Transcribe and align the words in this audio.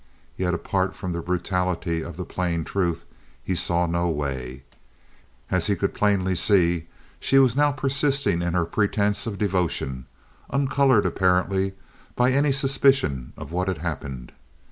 Yet 0.35 0.55
apart 0.55 0.95
from 0.95 1.13
the 1.13 1.21
brutality 1.21 2.01
of 2.01 2.17
the 2.17 2.25
plain 2.25 2.63
truth, 2.65 3.05
he 3.43 3.53
saw 3.53 3.85
no 3.85 4.09
way. 4.09 4.63
As 5.51 5.67
he 5.67 5.75
could 5.75 5.93
plainly 5.93 6.33
see, 6.33 6.87
she 7.19 7.37
was 7.37 7.55
now 7.55 7.71
persisting 7.71 8.41
in 8.41 8.55
her 8.55 8.65
pretense 8.65 9.27
of 9.27 9.37
devotion, 9.37 10.07
uncolored, 10.49 11.05
apparently, 11.05 11.73
by 12.15 12.31
any 12.31 12.51
suspicion 12.51 13.31
of 13.37 13.51
what 13.51 13.67
had 13.67 13.77
happened. 13.77 14.31